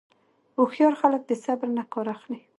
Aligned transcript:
هوښیار 0.57 0.93
خلک 1.01 1.21
د 1.27 1.31
صبر 1.43 1.67
نه 1.77 1.83
کار 1.93 2.07
اخلي. 2.15 2.39